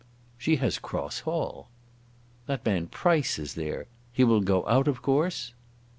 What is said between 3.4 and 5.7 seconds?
there. He will go out of course?"